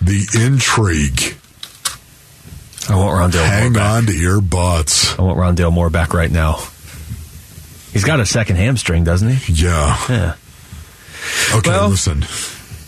[0.00, 1.36] The intrigue.
[2.88, 5.16] I want Rondale Hang on to your butts.
[5.18, 6.58] I want Rondale Moore back right now.
[7.92, 9.52] He's got a second hamstring, doesn't he?
[9.64, 9.96] Yeah.
[10.08, 10.34] Yeah.
[11.54, 12.24] Okay, Well- listen.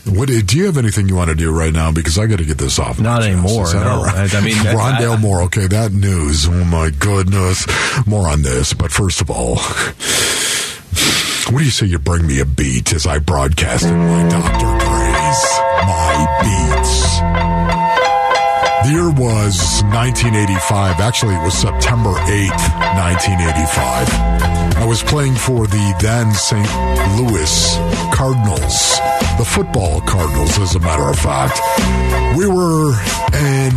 [0.05, 1.93] What do you have anything you want to do right now?
[1.93, 2.99] Because I got to get this off.
[2.99, 3.91] Not anymore, Is that no.
[3.99, 4.35] all right?
[4.35, 5.43] I- I mean, I- Rondale I- Moore.
[5.43, 6.49] Okay, that news.
[6.49, 7.67] Oh my goodness.
[8.07, 9.57] More on this, but first of all,
[11.53, 14.67] what do you say you bring me a beat as I broadcast in my Dr.
[14.85, 15.43] Dre's
[15.87, 17.21] my beats?
[18.83, 20.99] The year was 1985.
[21.01, 24.62] Actually, it was September 8th, 1985.
[24.77, 26.69] I was playing for the then St.
[27.19, 27.77] Louis
[28.15, 28.99] Cardinals,
[29.39, 31.61] the football Cardinals, as a matter of fact.
[32.37, 32.93] We were
[33.35, 33.75] in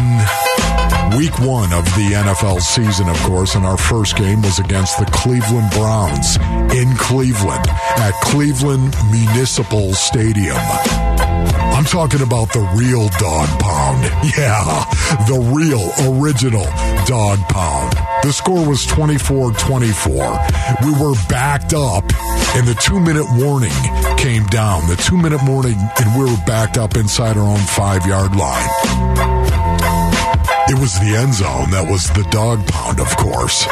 [1.17, 5.05] week one of the NFL season, of course, and our first game was against the
[5.05, 6.37] Cleveland Browns
[6.75, 10.57] in Cleveland at Cleveland Municipal Stadium.
[11.75, 14.03] I'm talking about the real dog pound.
[14.37, 14.63] Yeah,
[15.27, 16.65] the real original
[17.05, 17.95] dog pound.
[18.25, 20.13] The score was 24 24.
[20.81, 22.01] We were backed up,
[22.57, 23.69] and the two minute warning
[24.17, 24.87] came down.
[24.87, 28.67] The two minute warning, and we were backed up inside our own five yard line.
[30.73, 33.67] It was the end zone that was the dog pound, of course.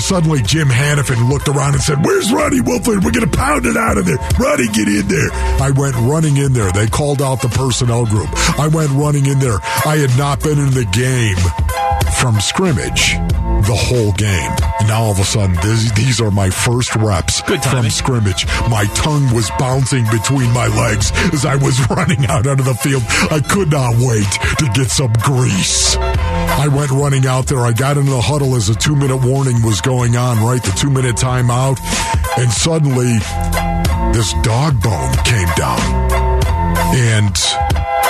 [0.00, 3.04] Suddenly, Jim Hanifan looked around and said, Where's Ruddy Wolford?
[3.04, 4.16] We're going to pound it out of there.
[4.40, 5.28] Ruddy, get in there.
[5.60, 6.72] I went running in there.
[6.72, 8.30] They called out the personnel group.
[8.58, 9.60] I went running in there.
[9.84, 11.36] I had not been in the game
[12.16, 13.20] from scrimmage
[13.62, 14.52] the whole game.
[14.80, 18.46] And now all of a sudden, this, these are my first reps from scrimmage.
[18.68, 23.02] My tongue was bouncing between my legs as I was running out onto the field.
[23.30, 25.96] I could not wait to get some grease.
[25.96, 27.60] I went running out there.
[27.60, 30.62] I got into the huddle as a two minute warning was going on, right?
[30.62, 31.78] The two minute timeout.
[32.38, 33.18] And suddenly,
[34.12, 35.80] this dog bone came down.
[36.94, 37.36] And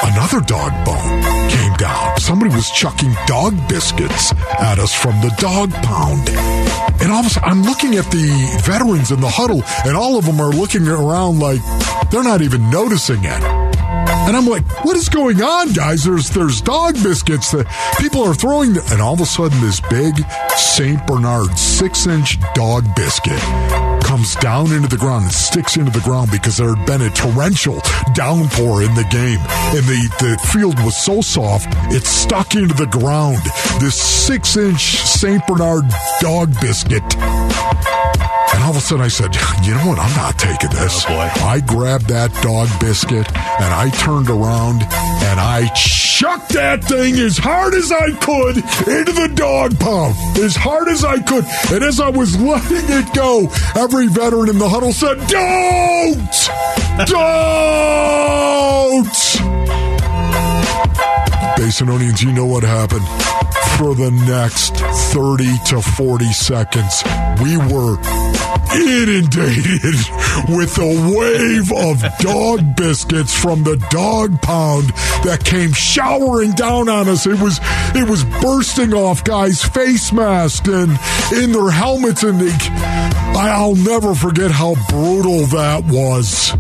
[0.03, 1.38] another dog bone
[1.79, 2.19] down.
[2.19, 6.29] Somebody was chucking dog biscuits at us from the dog pound.
[7.01, 10.19] And all of a sudden, I'm looking at the veterans in the huddle, and all
[10.19, 11.61] of them are looking around like
[12.11, 13.43] they're not even noticing it.
[14.29, 16.05] And I'm like, what is going on, guys?
[16.05, 17.67] There's there's dog biscuits that
[17.99, 20.15] people are throwing, and all of a sudden, this big
[20.57, 26.01] Saint Bernard six inch dog biscuit comes down into the ground and sticks into the
[26.01, 27.81] ground because there had been a torrential
[28.15, 32.87] downpour in the game, and the the field was so soft it stuck into the
[32.87, 33.39] ground.
[33.81, 35.85] This six inch Saint Bernard
[36.21, 37.05] dog biscuit.
[38.55, 39.99] And all of a sudden I said, you know what?
[39.99, 41.05] I'm not taking this.
[41.09, 41.15] Oh.
[41.15, 47.39] I grabbed that dog biscuit and I turned around and I chucked that thing as
[47.39, 48.57] hard as I could
[48.89, 50.17] into the dog pound.
[50.39, 51.45] As hard as I could.
[51.73, 56.19] And as I was letting it go, every veteran in the huddle said, Don't!
[57.07, 57.69] Don't!
[61.59, 63.07] Basinonians, you know what happened.
[63.77, 64.77] For the next
[65.13, 67.05] 30 to 40 seconds,
[67.43, 67.97] we were
[68.79, 69.99] inundated
[70.49, 74.89] with a wave of dog biscuits from the dog pound
[75.25, 77.27] that came showering down on us.
[77.27, 77.59] It was
[77.95, 80.99] it was bursting off guys' face masks and
[81.35, 82.53] in their helmets and they,
[83.37, 86.53] I'll never forget how brutal that was.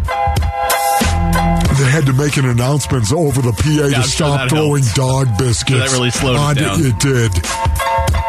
[1.79, 4.97] They had to make an announcement over the PA I'm to sure stop throwing helped.
[4.97, 5.79] dog biscuits.
[5.93, 6.81] that really slowed it down.
[6.85, 7.33] It did.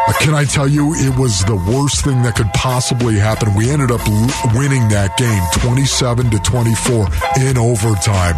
[0.10, 3.54] Uh, Can I tell you, it was the worst thing that could possibly happen.
[3.54, 7.08] We ended up l- winning that game 27 to 24
[7.46, 8.34] in overtime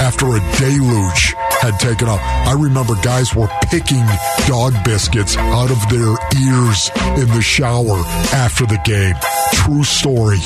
[0.00, 2.20] after a deluge had taken off.
[2.22, 4.02] I remember guys were picking
[4.48, 8.00] dog biscuits out of their ears in the shower
[8.32, 9.14] after the game.
[9.52, 10.40] True story.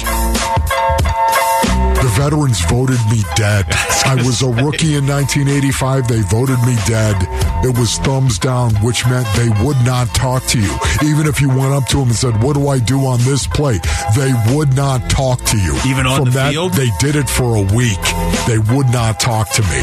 [2.03, 3.65] The veterans voted me dead.
[4.05, 6.09] I was a rookie in 1985.
[6.09, 7.17] They voted me dead.
[7.65, 10.71] It was thumbs down, which meant they would not talk to you.
[11.03, 13.47] Even if you went up to them and said, What do I do on this
[13.47, 13.79] play?
[14.15, 15.75] They would not talk to you.
[15.87, 16.75] Even on From the that, field?
[16.75, 18.03] They did it for a week.
[18.47, 19.81] They would not talk to me.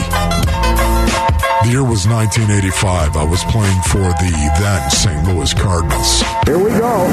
[1.64, 3.18] The year was 1985.
[3.18, 4.30] I was playing for the
[4.62, 5.28] then St.
[5.28, 6.22] Louis Cardinals.
[6.46, 7.06] Here we go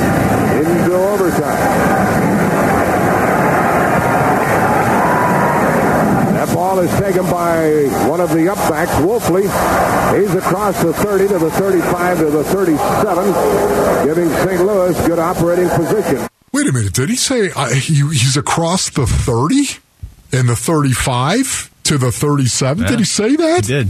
[0.61, 2.68] into overtime.
[6.49, 9.43] That ball is taken by one of the upbacks, Wolfley.
[10.19, 14.61] He's across the 30 to the 35 to the 37, giving St.
[14.65, 16.27] Louis good operating position.
[16.53, 16.95] Wait a minute.
[16.95, 19.79] Did he say uh, he, he's across the 30
[20.33, 22.83] and the 35 to the 37.
[22.83, 22.89] Yeah.
[22.89, 23.67] Did he say that?
[23.67, 23.89] He did.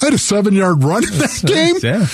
[0.00, 1.76] I had a seven yard run in that game.
[1.82, 2.06] Yeah.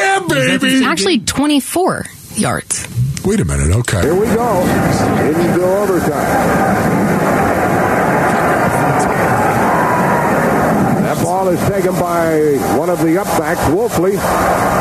[0.00, 0.76] Yeah, baby.
[0.78, 2.88] It's actually 24 yards.
[3.24, 3.74] Wait a minute.
[3.76, 4.02] Okay.
[4.02, 4.60] Here we go.
[4.62, 7.15] Into overtime.
[11.46, 14.12] Ball is taken by one of the upbacks, Wolfley.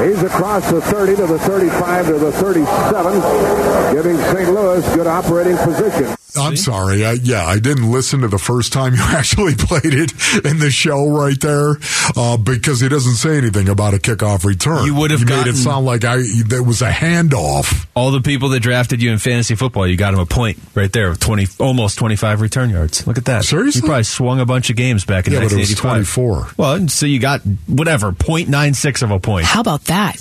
[0.05, 4.49] He's across the 30 to the 35 to the 37, giving St.
[4.49, 6.24] Louis good operating position.
[6.37, 7.05] I'm sorry.
[7.05, 10.11] I, yeah, I didn't listen to the first time you actually played it
[10.45, 11.75] in the show right there
[12.15, 14.85] uh, because he doesn't say anything about a kickoff return.
[14.85, 17.87] You would have made gotten- it sound like I there was a handoff.
[17.95, 20.91] All the people that drafted you in fantasy football, you got him a point right
[20.91, 23.05] there, with twenty, almost twenty-five return yards.
[23.07, 23.43] Look at that.
[23.45, 23.81] Seriously?
[23.81, 26.15] You probably swung a bunch of games back in Yeah, but it was 1985.
[26.15, 26.53] 24.
[26.57, 29.45] Well, so you got whatever, 0.96 of a point.
[29.45, 30.15] How about that?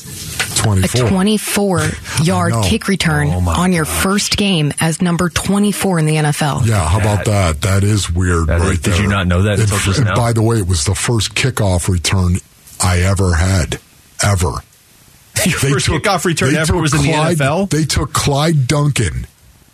[0.64, 1.06] 24.
[1.06, 1.80] A 24
[2.22, 6.66] yard kick return Oh, on your first game as number 24 in the NFL.
[6.66, 7.60] Yeah, how about that?
[7.62, 9.02] That is weird That is- right did there.
[9.02, 10.14] you not know that And, until just now?
[10.16, 12.36] by the way, it was the first kickoff return
[12.82, 13.78] I ever had.
[14.22, 14.50] Ever.
[15.44, 17.70] Your first kickoff return ever took was in the Clyde- NFL?
[17.70, 19.26] They took Clyde Duncan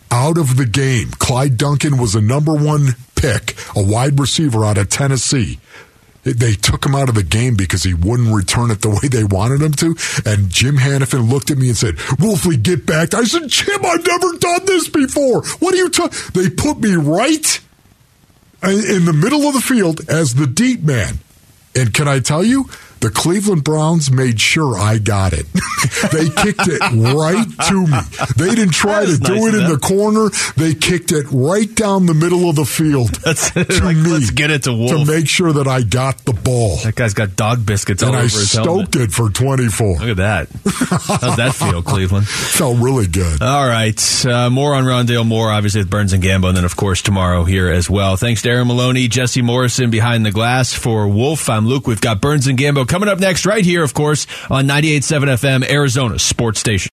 [0.09, 1.09] out of the game.
[1.11, 5.59] Clyde Duncan was a number one pick, a wide receiver out of Tennessee.
[6.23, 9.23] They took him out of the game because he wouldn't return it the way they
[9.23, 9.95] wanted him to.
[10.25, 13.13] And Jim Hanifan looked at me and said, Wolfley, get back.
[13.13, 15.43] I said, Jim, I've never done this before.
[15.59, 16.17] What are you talking?
[16.33, 17.59] They put me right
[18.63, 21.19] in the middle of the field as the deep man.
[21.75, 22.69] And can I tell you,
[23.01, 25.45] the Cleveland Browns made sure I got it.
[26.11, 26.79] they kicked it
[27.13, 27.97] right to me.
[28.37, 30.29] They didn't try to do nice it in the corner.
[30.55, 34.29] They kicked it right down the middle of the field That's to like, me let's
[34.31, 34.91] get it to Wolf.
[34.91, 36.77] to make sure that I got the ball.
[36.83, 38.87] that guy's got dog biscuits all And over I his helmet.
[38.91, 39.97] stoked it for 24.
[39.97, 40.47] Look at that.
[40.65, 42.27] How's that feel, Cleveland?
[42.27, 43.41] Felt really good.
[43.41, 43.99] All right.
[44.25, 47.43] Uh, more on Rondale Moore, obviously, with Burns and Gambo, and then, of course, tomorrow
[47.43, 48.15] here as well.
[48.15, 51.49] Thanks to Aaron Maloney, Jesse Morrison behind the glass for Wolf.
[51.49, 51.87] I'm Luke.
[51.87, 55.69] We've got Burns and Gambo coming up next, right here, of course, on 98.7 FM,
[55.69, 56.89] Arizona Sports Station.